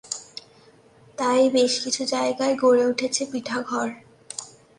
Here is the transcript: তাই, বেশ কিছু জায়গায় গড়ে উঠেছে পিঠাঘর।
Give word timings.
তাই, 1.17 1.41
বেশ 1.49 1.73
কিছু 1.83 2.01
জায়গায় 2.05 2.55
গড়ে 2.55 2.83
উঠেছে 2.85 3.23
পিঠাঘর। 3.31 3.87